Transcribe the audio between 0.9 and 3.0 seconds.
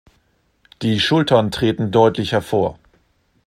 Schultern treten deutlich hervor.